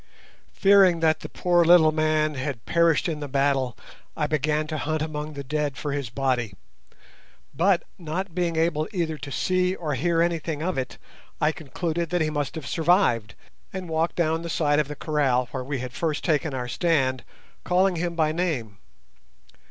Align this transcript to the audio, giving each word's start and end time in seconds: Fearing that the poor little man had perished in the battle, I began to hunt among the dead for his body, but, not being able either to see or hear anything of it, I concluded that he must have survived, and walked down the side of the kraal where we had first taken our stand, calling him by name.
Fearing 0.55 0.99
that 1.01 1.19
the 1.19 1.29
poor 1.29 1.63
little 1.63 1.91
man 1.91 2.33
had 2.33 2.65
perished 2.65 3.07
in 3.07 3.19
the 3.19 3.27
battle, 3.27 3.77
I 4.17 4.25
began 4.25 4.65
to 4.65 4.79
hunt 4.79 5.03
among 5.03 5.33
the 5.33 5.43
dead 5.43 5.77
for 5.77 5.91
his 5.91 6.09
body, 6.09 6.55
but, 7.53 7.83
not 7.99 8.33
being 8.33 8.55
able 8.55 8.87
either 8.91 9.19
to 9.19 9.31
see 9.31 9.75
or 9.75 9.93
hear 9.93 10.19
anything 10.19 10.63
of 10.63 10.75
it, 10.75 10.97
I 11.39 11.51
concluded 11.51 12.09
that 12.09 12.21
he 12.21 12.31
must 12.31 12.55
have 12.55 12.65
survived, 12.65 13.35
and 13.71 13.87
walked 13.87 14.15
down 14.15 14.41
the 14.41 14.49
side 14.49 14.79
of 14.79 14.87
the 14.87 14.95
kraal 14.95 15.45
where 15.51 15.63
we 15.63 15.77
had 15.81 15.93
first 15.93 16.23
taken 16.23 16.51
our 16.55 16.67
stand, 16.67 17.23
calling 17.63 17.97
him 17.97 18.15
by 18.15 18.31
name. 18.31 18.79